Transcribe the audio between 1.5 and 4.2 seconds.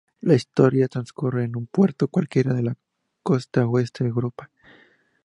un puerto cualquiera de la costa oeste